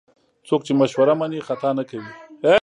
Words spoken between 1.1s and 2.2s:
مني، خطا نه کوي.